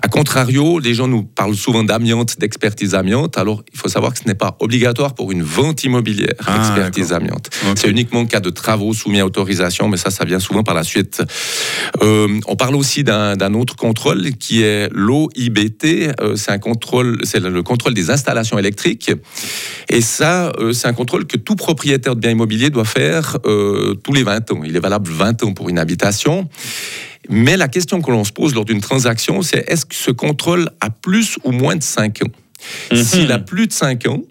A 0.02 0.08
contrario, 0.08 0.80
les 0.80 0.94
gens 0.94 1.08
nous 1.08 1.24
parlent 1.24 1.56
souvent 1.56 1.84
d'amiante, 1.84 2.40
d'expertise 2.40 2.96
amiante. 2.96 3.38
Alors, 3.38 3.64
il 3.74 3.78
faut 3.78 3.90
savoir 3.90 4.14
que 4.14 4.20
ce 4.20 4.28
n'est 4.28 4.36
pas 4.46 4.56
obligatoire 4.60 5.14
pour 5.14 5.32
une 5.32 5.44
vente 5.44 5.84
immobilière, 5.84 6.34
Ah, 6.46 6.56
l'expertise 6.58 7.10
d'accord. 7.10 7.24
amiante. 7.28 7.50
C'est 7.76 7.90
uniquement 7.90 8.22
en 8.22 8.26
cas 8.26 8.40
de 8.40 8.50
travaux 8.50 8.94
soumis 8.94 9.20
à 9.20 9.26
autorisation, 9.26 9.90
mais 9.90 9.98
ça, 9.98 10.10
ça 10.10 10.24
vient 10.26 10.40
souvent 10.40 10.64
par 10.64 10.76
la 10.76 10.84
suite. 10.84 11.22
Euh, 12.02 12.40
on 12.48 12.56
parle 12.56 12.76
aussi 12.76 13.04
d'un 13.04 13.54
autre 13.54 13.76
contrôle 13.76 14.32
qui 14.40 14.62
est 14.64 14.90
l'OIBT. 15.18 16.14
Euh, 16.22 16.36
c'est 16.36 16.52
un 16.52 16.60
contrôle, 16.60 17.20
c'est 17.24 17.40
le 17.40 17.50
le 17.50 17.64
contrôle 17.64 17.94
des 17.94 18.10
installations 18.10 18.58
électriques. 18.58 19.12
Et 19.90 20.02
ça, 20.02 20.52
euh, 20.60 20.74
c'est 20.74 20.88
un 20.88 20.94
contrôle 20.94 21.26
que 21.26 21.38
tout 21.38 21.56
propriétaire 21.56 22.16
de 22.16 22.20
bien 22.20 22.32
immobilier 22.32 22.70
doit 22.70 22.86
faire 22.86 23.38
euh, 23.46 23.96
tous 24.04 24.14
les 24.14 24.24
20 24.24 24.52
ans. 24.52 24.62
Il 24.64 24.76
est 24.76 24.80
valable 24.80 25.10
20 25.10 25.44
ans 25.44 25.54
pour 25.54 25.70
une 25.70 25.80
habitation. 25.80 26.48
Mais 27.30 27.58
la 27.58 27.68
question 27.68 28.02
que 28.02 28.12
l'on 28.12 28.24
se 28.24 28.32
pose 28.32 28.54
lors 28.54 28.66
d'une 28.66 28.80
transaction, 28.80 29.42
c'est 29.42 29.66
est-ce 29.68 29.86
que 29.86 29.96
ce 29.96 30.12
contrôle 30.12 30.70
a 30.80 30.90
plus 30.90 31.38
ou 31.44 31.52
moins 31.52 31.76
de 31.76 31.84
5 31.84 32.22
ans? 32.24 32.32
Mhm. 32.92 33.04
S'il 33.04 33.32
a 33.32 33.40
plus 33.40 33.68
de 33.68 33.74
5 33.74 34.08
ans, 34.08 34.22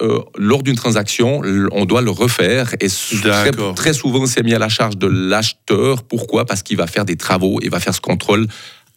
euh, 0.00 0.20
lors 0.36 0.62
d'une 0.62 0.76
transaction, 0.76 1.42
on 1.72 1.84
doit 1.84 2.02
le 2.02 2.10
refaire 2.10 2.74
et 2.78 2.88
très, 2.88 3.50
très 3.74 3.92
souvent 3.92 4.26
c'est 4.26 4.44
mis 4.44 4.54
à 4.54 4.60
la 4.60 4.68
charge 4.68 4.96
de 4.96 5.08
l'acheteur. 5.08 6.04
Pourquoi? 6.04 6.44
Parce 6.46 6.62
qu'il 6.62 6.76
va 6.76 6.86
faire 6.86 7.04
des 7.04 7.16
travaux 7.16 7.58
et 7.62 7.68
va 7.68 7.80
faire 7.80 7.94
ce 7.94 8.00
contrôle 8.00 8.46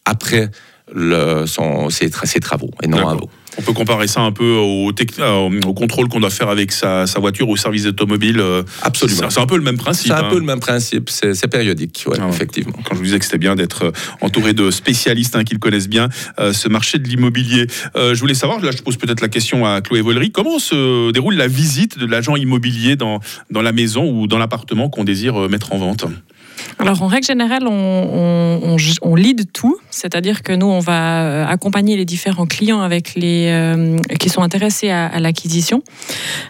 après 0.06 0.52
le, 0.94 1.46
son, 1.46 1.90
ses, 1.90 2.10
tra- 2.10 2.26
ses 2.26 2.40
travaux 2.40 2.72
et 2.84 2.88
non 2.88 2.98
D'accord. 2.98 3.12
avant. 3.12 3.30
On 3.58 3.62
peut 3.64 3.74
comparer 3.74 4.08
ça 4.08 4.22
un 4.22 4.32
peu 4.32 4.54
au, 4.56 4.92
euh, 5.20 5.60
au 5.66 5.74
contrôle 5.74 6.08
qu'on 6.08 6.22
doit 6.22 6.30
faire 6.30 6.48
avec 6.48 6.72
sa, 6.72 7.06
sa 7.06 7.20
voiture 7.20 7.50
ou 7.50 7.58
service 7.58 7.86
automobile. 7.86 8.40
euh, 8.40 8.64
Absolument. 8.82 9.30
C'est 9.30 9.42
un 9.42 9.46
peu 9.46 9.58
le 9.58 9.64
même 9.64 9.78
principe. 9.78 10.08
C'est 10.08 10.14
un 10.14 10.24
hein. 10.24 10.30
peu 10.30 10.40
le 10.40 10.46
même 10.46 10.62
principe, 10.62 11.10
c'est 11.10 11.48
périodique, 11.50 12.06
ouais, 12.08 12.16
Ah 12.20 12.28
ouais. 12.28 12.30
effectivement. 12.34 12.72
quand 12.86 12.94
je 12.94 13.00
vous 13.00 13.04
disais 13.06 13.20
que 13.20 13.26
c'était 13.26 13.38
bien 13.38 13.56
d'être 13.56 13.86
euh, 13.88 13.92
entouré 14.22 14.54
de 14.54 14.72
spécialistes 14.72 15.36
hein, 15.36 15.44
qui 15.44 15.54
le 15.54 15.60
connaissent 15.60 15.90
bien, 15.90 16.08
euh, 16.40 16.54
ce 16.54 16.70
marché 16.70 16.98
de 16.98 17.08
l'immobilier. 17.10 17.68
Euh, 17.98 18.16
je 18.16 18.20
voulais 18.22 18.34
savoir, 18.34 18.62
là 18.62 18.72
je 18.72 18.82
pose 18.82 18.96
peut-être 18.96 19.20
la 19.22 19.28
question 19.30 19.66
à 19.66 19.82
Chloé 19.82 20.00
Vollery, 20.02 20.32
comment 20.32 20.58
se 20.58 21.12
déroule 21.12 21.36
la 21.36 21.48
visite 21.48 21.98
de 21.98 22.06
l'agent 22.06 22.38
immobilier 22.38 22.96
dans, 22.96 23.20
dans 23.50 23.62
la 23.62 23.74
maison 23.74 24.10
ou 24.10 24.28
dans 24.28 24.38
l'appartement 24.38 24.90
qu'on 24.90 25.04
désire 25.04 25.50
mettre 25.50 25.74
en 25.74 25.78
vente? 25.78 26.06
Alors, 26.80 27.02
en 27.04 27.08
règle 27.08 27.26
générale, 27.26 27.68
on, 27.68 28.78
on, 29.02 29.16
lead 29.16 29.52
tout, 29.52 29.78
c'est-à-dire 29.90 30.44
que 30.44 30.54
nous, 30.54 30.66
on 30.66 30.80
va 30.80 31.24
euh, 31.24 31.46
accompagner 31.46 31.96
les 31.96 32.06
différents 32.06 32.48
clients 32.48 32.82
avec 32.82 33.16
les, 33.16 33.48
euh, 33.50 33.98
qui 34.20 34.30
sont 34.30 34.42
intéressés 34.42 34.90
à, 34.90 35.06
à 35.08 35.20
l'acquisition. 35.20 35.84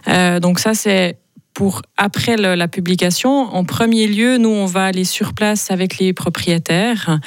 Euh, 0.08 0.40
donc 0.40 0.58
ça, 0.58 0.74
c'est 0.74 1.16
pour 1.54 1.82
après 1.96 2.36
le- 2.36 2.54
la 2.54 2.68
publication. 2.68 3.30
En 3.54 3.64
premier 3.64 4.06
lieu, 4.06 4.38
nous, 4.38 4.48
on 4.48 4.66
va 4.66 4.86
aller 4.86 5.04
sur 5.04 5.34
place 5.34 5.70
avec 5.70 5.98
les 5.98 6.12
propriétaires, 6.12 7.18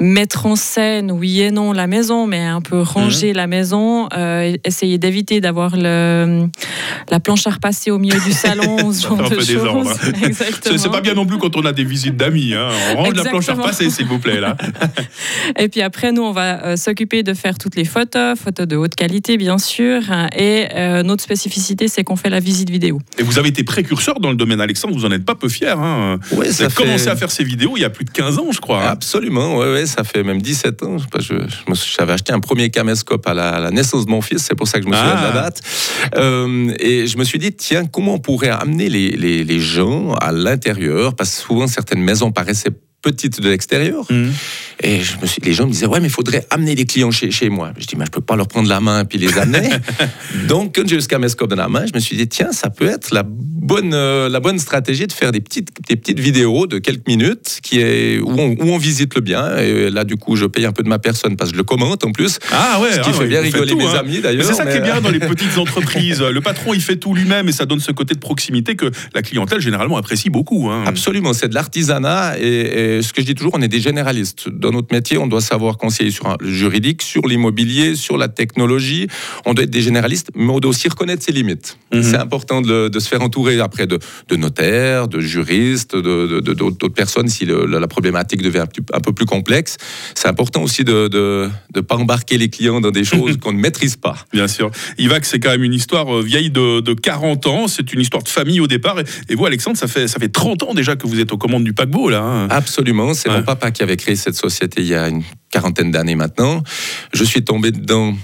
mettre 0.00 0.46
en 0.46 0.56
scène, 0.56 1.12
oui 1.12 1.40
et 1.40 1.50
non, 1.50 1.72
la 1.72 1.86
maison, 1.86 2.26
mais 2.26 2.40
un 2.40 2.60
peu 2.62 2.80
ranger 2.80 3.28
Mhm. 3.30 3.36
la 3.36 3.46
maison, 3.46 4.08
euh, 4.16 4.56
essayer 4.64 4.98
d'éviter 4.98 5.40
d'avoir 5.40 5.76
la 5.76 7.20
planche 7.20 7.46
à 7.46 7.50
repasser 7.50 7.90
au 7.90 7.98
milieu 7.98 8.18
du 8.20 8.32
salon, 8.32 8.92
ce 8.92 9.06
genre 9.08 9.28
de 9.28 9.40
choses. 9.40 9.94
C'est 10.76 10.90
pas 10.90 11.00
bien 11.00 11.14
non 11.14 11.26
plus 11.26 11.38
quand 11.38 11.56
on 11.56 11.64
a 11.64 11.72
des 11.72 11.84
visites 11.84 12.16
d'amis. 12.16 12.54
Hein. 12.54 12.68
On 12.96 13.02
range 13.04 13.14
la 13.14 13.24
planche 13.24 13.48
à 13.48 13.54
repasser, 13.54 13.90
s'il 13.90 14.06
vous 14.06 14.18
plaît. 14.18 14.40
là. 14.40 14.56
Et 15.58 15.68
puis 15.68 15.82
après, 15.82 16.12
nous, 16.12 16.22
on 16.22 16.32
va 16.32 16.64
euh, 16.64 16.76
s'occuper 16.76 17.22
de 17.22 17.34
faire 17.34 17.58
toutes 17.58 17.76
les 17.76 17.84
photos, 17.84 18.38
photos 18.38 18.66
de 18.66 18.76
haute 18.76 18.94
qualité, 18.94 19.36
bien 19.36 19.58
sûr. 19.58 20.02
Et 20.36 20.68
euh, 20.74 21.02
notre 21.02 21.22
spécificité, 21.22 21.88
c'est 21.88 22.04
qu'on 22.04 22.16
fait 22.16 22.30
la 22.30 22.40
visite 22.40 22.70
vidéo. 22.70 23.00
Et 23.18 23.22
vous 23.22 23.38
avez 23.38 23.48
été 23.48 23.62
précurseur 23.74 24.20
dans 24.20 24.30
le 24.30 24.36
domaine. 24.36 24.60
Alexandre, 24.60 24.94
vous 24.94 25.04
en 25.04 25.10
êtes 25.10 25.24
pas 25.24 25.34
peu 25.34 25.48
fier. 25.48 25.78
Hein. 25.78 26.18
Ouais, 26.32 26.46
vous 26.48 26.52
ça 26.52 26.64
avez 26.66 26.74
commencé 26.74 27.08
à 27.08 27.16
faire 27.16 27.30
ces 27.30 27.44
vidéos 27.44 27.72
il 27.76 27.80
y 27.80 27.84
a 27.84 27.90
plus 27.90 28.04
de 28.04 28.10
15 28.10 28.38
ans, 28.38 28.52
je 28.52 28.60
crois. 28.60 28.82
hein. 28.84 28.88
Absolument, 28.90 29.56
ouais, 29.58 29.72
ouais, 29.72 29.86
ça 29.86 30.04
fait 30.04 30.22
même 30.22 30.40
17 30.40 30.82
ans. 30.84 30.96
J'avais 31.98 32.12
acheté 32.12 32.32
un 32.32 32.40
premier 32.40 32.70
caméscope 32.70 33.26
à 33.26 33.34
la, 33.34 33.48
à 33.50 33.60
la 33.60 33.70
naissance 33.70 34.06
de 34.06 34.10
mon 34.10 34.20
fils, 34.22 34.42
c'est 34.42 34.54
pour 34.54 34.68
ça 34.68 34.78
que 34.78 34.84
je 34.84 34.90
me 34.90 34.94
souviens 34.96 35.14
Ah. 35.16 35.30
de 35.30 35.34
la 35.34 35.42
date. 35.42 35.62
Euh, 36.16 36.72
et 36.78 37.06
je 37.06 37.16
me 37.18 37.24
suis 37.24 37.38
dit, 37.38 37.52
tiens, 37.52 37.84
comment 37.86 38.14
on 38.14 38.18
pourrait 38.18 38.50
amener 38.50 38.88
les, 38.88 39.10
les, 39.10 39.44
les 39.44 39.60
gens 39.60 40.12
à 40.14 40.32
l'intérieur? 40.32 41.14
Parce 41.16 41.30
que 41.36 41.42
souvent, 41.42 41.66
certaines 41.66 42.00
maisons 42.02 42.32
paraissaient 42.32 42.70
petites 43.02 43.38
de 43.42 43.50
l'extérieur. 43.50 44.06
Mhm. 44.10 44.32
Et 44.82 45.02
je 45.02 45.18
me 45.20 45.26
suis, 45.26 45.42
les 45.42 45.52
gens 45.52 45.66
me 45.66 45.70
disaient, 45.72 45.84
ouais, 45.86 46.00
mais 46.00 46.06
il 46.06 46.10
faudrait 46.10 46.46
amener 46.48 46.74
les 46.74 46.86
clients 46.86 47.10
chez, 47.10 47.30
chez 47.30 47.50
moi. 47.50 47.72
Je 47.78 47.86
dis, 47.86 47.96
mais 47.96 48.06
je 48.06 48.10
peux 48.10 48.22
pas 48.22 48.34
leur 48.34 48.48
prendre 48.48 48.66
la 48.68 48.80
main 48.80 49.02
et 49.02 49.04
puis 49.04 49.18
les 49.18 49.36
amener. 49.38 49.68
Donc, 50.48 50.74
quand 50.74 50.88
j'ai 50.88 50.96
eu 50.96 51.00
ce 51.02 51.08
caméscope 51.08 51.50
dans 51.50 51.56
la 51.56 51.68
main, 51.68 51.84
je 51.86 51.92
me 51.94 52.00
suis 52.00 52.16
dit, 52.16 52.26
tiens, 52.28 52.50
ça 52.52 52.70
peut 52.70 52.86
être 52.88 53.12
la 53.12 53.22
bonne, 53.64 53.92
euh, 53.94 54.28
la 54.28 54.38
bonne 54.40 54.58
stratégie 54.58 55.06
de 55.06 55.12
faire 55.12 55.32
des 55.32 55.40
petites, 55.40 55.70
des 55.88 55.96
petites 55.96 56.20
vidéos 56.20 56.66
de 56.66 56.78
quelques 56.78 57.08
minutes 57.08 57.58
qui 57.62 57.80
est, 57.80 58.18
où, 58.20 58.28
on, 58.38 58.50
où 58.50 58.68
on 58.70 58.78
visite 58.78 59.14
le 59.14 59.20
bien. 59.22 59.56
Et 59.58 59.90
là, 59.90 60.04
du 60.04 60.16
coup, 60.16 60.36
je 60.36 60.44
paye 60.44 60.66
un 60.66 60.72
peu 60.72 60.82
de 60.82 60.88
ma 60.88 60.98
personne 60.98 61.36
parce 61.36 61.50
que 61.50 61.56
je 61.56 61.58
le 61.58 61.64
commente 61.64 62.04
en 62.04 62.12
plus. 62.12 62.38
Ah 62.52 62.78
ouais, 62.80 62.92
Ce 62.92 63.00
qui 63.00 63.08
ah 63.08 63.12
fait 63.12 63.18
ouais, 63.20 63.26
bien 63.26 63.40
rigoler 63.40 63.72
tout, 63.72 63.78
mes 63.78 63.86
hein. 63.86 63.94
amis 64.00 64.12
Mais 64.16 64.20
d'ailleurs. 64.20 64.44
C'est 64.46 64.54
ça 64.54 64.64
qui 64.66 64.76
est 64.76 64.80
mais- 64.80 64.86
bien 64.92 65.00
dans 65.00 65.10
les 65.10 65.18
petites 65.34 65.56
entreprises. 65.58 66.20
Le 66.22 66.40
patron, 66.40 66.74
il 66.74 66.80
fait 66.82 66.96
tout 66.96 67.14
lui-même 67.14 67.48
et 67.48 67.52
ça 67.52 67.64
donne 67.66 67.80
ce 67.80 67.90
côté 67.90 68.14
de 68.14 68.20
proximité 68.20 68.76
que 68.76 68.90
la 69.14 69.22
clientèle 69.22 69.60
généralement 69.60 69.96
apprécie 69.96 70.30
beaucoup. 70.30 70.68
hein. 70.70 70.84
Absolument, 70.86 71.32
c'est 71.32 71.48
de 71.48 71.54
l'artisanat 71.54 72.38
et, 72.38 72.98
et 72.98 73.02
ce 73.02 73.12
que 73.12 73.22
je 73.22 73.26
dis 73.26 73.34
toujours, 73.34 73.54
on 73.56 73.62
est 73.62 73.68
des 73.68 73.80
généralistes. 73.80 74.48
Dans 74.50 74.70
notre 74.72 74.92
métier, 74.94 75.16
on 75.18 75.26
doit 75.26 75.40
savoir 75.40 75.78
conseiller 75.78 76.10
sur 76.10 76.26
un- 76.26 76.36
le 76.40 76.50
juridique, 76.52 77.02
sur 77.02 77.26
l'immobilier, 77.26 77.96
sur 77.96 78.18
la 78.18 78.28
technologie. 78.28 79.08
On 79.46 79.54
doit 79.54 79.64
être 79.64 79.70
des 79.70 79.80
généralistes, 79.80 80.28
mais 80.34 80.50
on 80.52 80.60
doit 80.60 80.70
aussi 80.70 80.88
reconnaître 80.88 81.22
ses 81.22 81.32
limites. 81.32 81.78
Mhm. 81.94 82.02
C'est 82.02 82.16
important 82.16 82.60
de 82.60 82.90
se 82.98 83.08
faire 83.08 83.22
entourer 83.22 83.53
après 83.60 83.86
de, 83.86 83.98
de 84.28 84.36
notaires, 84.36 85.08
de 85.08 85.20
juristes, 85.20 85.96
de- 85.96 86.26
de- 86.26 86.40
de- 86.40 86.52
d'autres 86.54 86.88
personnes 86.88 87.28
si 87.28 87.44
le- 87.44 87.66
la, 87.66 87.80
la 87.80 87.88
problématique 87.88 88.42
devient 88.42 88.58
un, 88.60 88.66
petit- 88.66 88.82
un 88.92 89.00
peu 89.00 89.12
plus 89.12 89.26
complexe. 89.26 89.76
C'est 90.14 90.28
important 90.28 90.62
aussi 90.62 90.84
de 90.84 91.08
ne 91.74 91.80
pas 91.80 91.96
embarquer 91.96 92.38
les 92.38 92.48
clients 92.48 92.80
dans 92.80 92.90
des 92.90 93.04
choses 93.04 93.36
qu'on 93.40 93.52
ne 93.52 93.58
maîtrise 93.60 93.96
pas. 93.96 94.16
Bien 94.32 94.48
sûr. 94.48 94.70
Ivac, 94.98 95.24
c'est 95.24 95.40
quand 95.40 95.50
même 95.50 95.64
une 95.64 95.74
histoire 95.74 96.14
euh, 96.16 96.22
vieille 96.22 96.50
de, 96.50 96.80
de 96.80 96.94
40 96.94 97.46
ans. 97.46 97.68
C'est 97.68 97.92
une 97.92 98.00
histoire 98.00 98.22
de 98.22 98.28
famille 98.28 98.60
au 98.60 98.66
départ. 98.66 98.98
Et, 99.00 99.04
et 99.28 99.34
vous, 99.34 99.46
Alexandre, 99.46 99.76
ça 99.76 99.86
fait, 99.86 100.08
ça 100.08 100.18
fait 100.18 100.28
30 100.28 100.62
ans 100.64 100.74
déjà 100.74 100.96
que 100.96 101.06
vous 101.06 101.20
êtes 101.20 101.32
aux 101.32 101.38
commandes 101.38 101.64
du 101.64 101.72
paquebot, 101.72 102.08
là. 102.10 102.20
hein. 102.22 102.48
Absolument, 102.50 103.14
c'est 103.14 103.28
Ouais. 103.28 103.38
mon 103.38 103.42
papa 103.42 103.70
qui 103.70 103.82
avait 103.82 103.96
créé 103.96 104.16
cette 104.16 104.34
société 104.36 104.80
il 104.82 104.86
y 104.88 104.94
a 104.94 105.08
une 105.08 105.22
quarantaine 105.50 105.90
d'années 105.90 106.14
maintenant. 106.16 106.62
Je 107.12 107.24
suis 107.24 107.42
tombé 107.44 107.70
dedans 107.70 108.14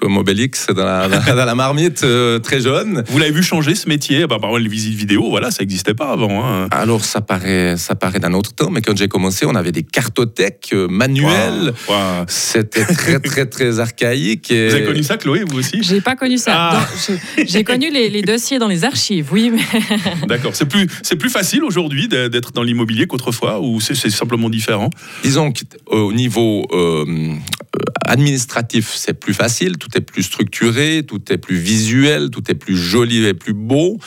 comme 0.00 0.16
Obélix 0.16 0.68
dans 0.68 0.84
la, 0.84 1.08
dans 1.34 1.44
la 1.44 1.54
marmite 1.54 2.04
euh, 2.04 2.38
très 2.38 2.60
jeune. 2.60 3.02
Vous 3.08 3.18
l'avez 3.18 3.32
vu 3.32 3.42
changer 3.42 3.74
ce 3.74 3.88
métier? 3.88 4.20
Bah, 4.26 4.36
Par 4.40 4.50
exemple, 4.50 4.62
les 4.62 4.68
visites 4.68 4.94
vidéo, 4.94 5.28
voilà, 5.28 5.50
ça 5.50 5.58
n'existait 5.62 5.94
pas 5.94 6.12
avant. 6.12 6.44
hein. 6.46 6.68
Alors 6.70 7.04
ça 7.04 7.20
paraît, 7.20 7.76
ça 7.76 7.94
paraît 7.96 8.20
d'un 8.20 8.32
autre 8.32 8.54
temps, 8.54 8.70
mais 8.70 8.80
quand 8.80 8.96
j'ai 8.96 9.08
commencé, 9.08 9.44
on 9.46 9.54
avait 9.56 9.72
des 9.72 9.82
cartothèques 9.82 10.70
euh, 10.72 10.86
manuelles. 10.88 11.72
Waouh, 11.88 11.98
waouh. 11.98 12.24
C'était 12.28 12.84
très 12.84 13.18
très 13.30 13.46
très 13.46 13.80
archaïque. 13.80 14.50
Et... 14.50 14.68
Vous 14.68 14.74
avez 14.76 14.84
connu 14.86 15.02
ça, 15.02 15.16
Chloé, 15.16 15.42
vous 15.48 15.58
aussi? 15.58 15.82
J'ai 15.82 16.00
pas 16.00 16.14
connu 16.16 16.38
ça. 16.38 16.52
Ah. 16.56 16.88
J'ai- 17.46 17.64
connu 17.64 17.90
les, 17.90 18.08
les 18.08 18.22
dossiers 18.22 18.58
dans 18.58 18.68
les 18.68 18.84
archives, 18.84 19.28
oui, 19.32 19.50
mais 19.52 19.62
D'accord. 20.28 20.52
C'est 20.54 20.66
plus, 20.68 20.86
c'est 21.02 21.16
plus 21.16 21.28
facile 21.30 21.64
aujourd'hui 21.64 22.08
d'être 22.08 22.52
dans 22.52 22.62
l'immobilier 22.62 23.06
qu'autrefois 23.06 23.60
ou 23.60 23.80
c'est 23.80 23.94
c'est 23.94 24.10
simplement 24.10 24.48
différent? 24.48 24.90
Disons 25.24 25.52
qu'au 25.52 26.12
niveau 26.12 26.66
euh, 26.72 27.04
administratif, 28.08 28.92
c'est 28.94 29.14
plus 29.14 29.34
facile, 29.34 29.76
tout 29.76 29.90
est 29.96 30.00
plus 30.00 30.22
structuré, 30.22 31.04
tout 31.06 31.32
est 31.32 31.38
plus 31.38 31.56
visuel, 31.56 32.30
tout 32.30 32.50
est 32.50 32.54
plus 32.54 32.76
joli 32.76 33.24
et 33.24 33.34
plus 33.34 33.54
beau. 33.54 33.98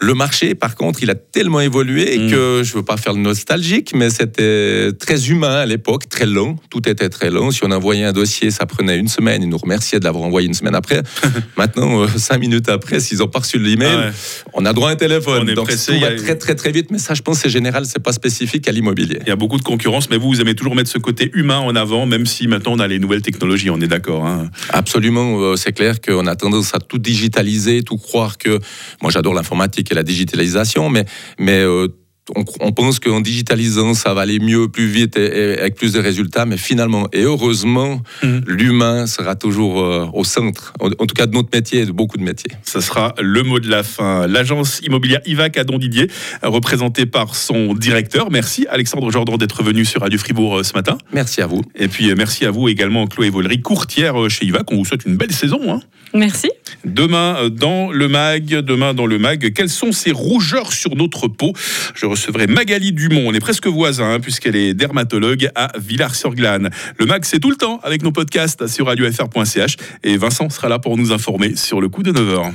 Le 0.00 0.14
marché, 0.14 0.54
par 0.54 0.74
contre, 0.76 1.02
il 1.02 1.10
a 1.10 1.14
tellement 1.14 1.60
évolué 1.60 2.18
Mm. 2.18 2.30
que 2.30 2.62
je 2.64 2.72
veux 2.74 2.82
pas 2.84 2.96
faire 2.96 3.12
le 3.14 3.20
nostalgique, 3.20 3.92
mais 3.94 4.10
c'était 4.10 4.90
très 4.98 5.28
humain 5.28 5.56
à 5.56 5.66
l'époque, 5.66 6.08
très 6.08 6.26
long. 6.26 6.56
Tout 6.70 6.88
était 6.88 7.08
très 7.08 7.30
long. 7.30 7.50
Si 7.50 7.60
on 7.64 7.70
envoyait 7.70 8.04
un 8.04 8.12
dossier, 8.12 8.50
ça 8.50 8.66
prenait 8.66 8.96
une 8.96 9.08
semaine. 9.08 9.42
Ils 9.42 9.48
nous 9.48 9.58
remerciaient 9.58 9.98
de 9.98 10.04
l'avoir 10.04 10.24
envoyé 10.24 10.46
une 10.46 10.54
semaine 10.54 10.74
après. 10.74 11.02
Maintenant, 11.56 12.02
euh, 12.02 12.06
cinq 12.16 12.38
minutes 12.38 12.68
après, 12.68 13.00
s'ils 13.00 13.22
ont 13.22 13.28
pas 13.28 13.40
reçu 13.40 13.58
l'email, 13.58 13.88
Ah 13.92 14.06
ouais. 14.06 14.12
on 14.54 14.64
a 14.66 14.72
droit 14.72 14.90
à 14.90 14.92
un 14.92 14.96
téléphone. 14.96 15.42
On 15.44 15.48
est 15.48 15.54
Donc 15.54 15.66
pressé, 15.66 15.94
tout 15.94 16.00
va 16.00 16.08
a- 16.08 16.16
très 16.16 16.36
très 16.36 16.54
très 16.54 16.70
vite. 16.70 16.90
Mais 16.90 16.98
ça, 16.98 17.14
je 17.14 17.22
pense, 17.22 17.38
c'est 17.40 17.50
général, 17.50 17.84
c'est 17.86 18.02
pas 18.02 18.12
spécifique 18.12 18.68
à 18.68 18.72
l'immobilier. 18.72 19.18
Il 19.22 19.28
y 19.28 19.32
a 19.32 19.36
beaucoup 19.36 19.58
de 19.58 19.62
concurrence, 19.64 20.10
mais 20.10 20.16
vous, 20.16 20.28
vous 20.28 20.40
aimez 20.40 20.54
toujours 20.54 20.74
mettre 20.76 20.90
ce 20.90 20.98
côté 20.98 21.30
humain 21.34 21.58
en 21.58 21.74
avant, 21.76 22.06
même 22.06 22.26
si 22.26 22.46
maintenant 22.46 22.72
on 22.74 22.78
a 22.78 22.86
les 22.86 22.98
nouvelles 22.98 23.22
technologies, 23.22 23.70
on 23.70 23.80
est 23.80 23.88
d'accord. 23.88 24.26
hein. 24.26 24.48
Absolument, 24.70 25.40
euh, 25.40 25.56
c'est 25.56 25.72
clair 25.72 26.00
qu'on 26.00 26.26
a 26.26 26.36
tendance 26.36 26.74
à 26.74 26.78
tout 26.78 26.98
digitaliser, 26.98 27.82
tout 27.82 27.96
croire 27.98 28.38
que. 28.38 28.58
Moi, 29.02 29.10
j'adore 29.10 29.34
l'informatique 29.34 29.87
et 29.90 29.94
la 29.94 30.02
digitalisation, 30.02 30.88
mais, 30.90 31.04
mais 31.38 31.62
euh, 31.62 31.88
on, 32.36 32.44
on 32.60 32.72
pense 32.72 32.98
qu'en 33.00 33.20
digitalisant, 33.20 33.94
ça 33.94 34.14
va 34.14 34.22
aller 34.22 34.38
mieux, 34.38 34.68
plus 34.68 34.86
vite 34.86 35.16
et, 35.16 35.52
et 35.54 35.58
avec 35.58 35.74
plus 35.76 35.92
de 35.92 36.00
résultats, 36.00 36.44
mais 36.46 36.56
finalement, 36.56 37.08
et 37.12 37.22
heureusement, 37.22 38.02
Mhm. 38.22 38.42
l'humain 38.46 39.06
sera 39.06 39.34
toujours 39.36 39.80
euh, 39.82 40.06
au 40.12 40.24
centre, 40.24 40.72
en, 40.80 40.86
en 40.88 41.06
tout 41.06 41.14
cas 41.14 41.26
de 41.26 41.32
notre 41.34 41.50
métier 41.52 41.80
et 41.80 41.86
de 41.86 41.92
beaucoup 41.92 42.16
de 42.18 42.22
métiers. 42.22 42.50
Ce 42.64 42.80
sera 42.80 43.14
le 43.20 43.42
mot 43.42 43.60
de 43.60 43.68
la 43.68 43.82
fin. 43.82 44.26
L'agence 44.26 44.80
immobilière 44.82 45.20
Ivac 45.26 45.56
à 45.56 45.64
Don 45.64 45.78
Didier, 45.78 46.08
représentée 46.42 47.06
par 47.06 47.34
son 47.34 47.74
directeur. 47.74 48.30
Merci 48.30 48.66
Alexandre 48.70 49.10
Jordan 49.10 49.36
d'être 49.36 49.62
venu 49.62 49.84
sur 49.84 50.00
Radio 50.00 50.18
Fribourg 50.18 50.58
euh, 50.58 50.62
ce 50.62 50.72
matin. 50.74 50.98
Merci 51.12 51.40
à 51.42 51.46
vous. 51.46 51.62
Et 51.76 51.88
puis 51.88 52.10
euh, 52.10 52.14
merci 52.16 52.44
à 52.44 52.50
vous 52.50 52.68
également 52.68 53.06
Chloé 53.06 53.30
Vollery, 53.30 53.60
courtière 53.60 54.14
chez 54.28 54.44
Ivac. 54.46 54.70
On 54.72 54.76
vous 54.76 54.84
souhaite 54.84 55.04
une 55.06 55.16
belle 55.16 55.32
saison. 55.32 55.60
hein. 55.72 55.80
merci. 56.14 56.50
Demain 56.84 57.48
dans 57.50 57.90
le 57.90 58.08
mag, 58.08 58.46
demain 58.46 58.94
dans 58.94 59.06
le 59.06 59.18
mag, 59.18 59.52
quelles 59.52 59.68
sont 59.68 59.92
ces 59.92 60.12
rougeurs 60.12 60.72
sur 60.72 60.94
notre 60.96 61.28
peau? 61.28 61.52
Je 61.94 62.06
recevrai 62.18 62.48
Magali 62.48 62.92
Dumont, 62.92 63.24
on 63.26 63.32
est 63.32 63.40
presque 63.40 63.68
voisins 63.68 64.14
hein, 64.14 64.20
puisqu'elle 64.20 64.56
est 64.56 64.74
dermatologue 64.74 65.50
à 65.54 65.70
Villars-sur-Glane. 65.78 66.70
Le 66.98 67.06
mag 67.06 67.24
c'est 67.24 67.38
tout 67.38 67.50
le 67.50 67.56
temps 67.56 67.78
avec 67.84 68.02
nos 68.02 68.10
podcasts 68.10 68.66
sur 68.66 68.86
radiofr.ch 68.86 69.76
et 70.02 70.16
Vincent 70.16 70.50
sera 70.50 70.68
là 70.68 70.80
pour 70.80 70.96
nous 70.96 71.12
informer 71.12 71.54
sur 71.54 71.80
le 71.80 71.88
coup 71.88 72.02
de 72.02 72.12
9h. 72.12 72.52